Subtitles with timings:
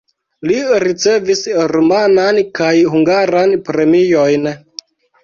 [0.51, 1.41] Li ricevis
[1.73, 4.49] rumanan kaj hungaran premiojn.